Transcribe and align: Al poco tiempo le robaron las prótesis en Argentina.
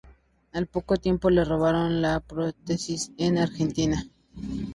Al 0.53 0.65
poco 0.65 0.97
tiempo 0.97 1.29
le 1.29 1.45
robaron 1.45 2.01
las 2.01 2.23
prótesis 2.23 3.11
en 3.19 3.37
Argentina. 3.37 4.03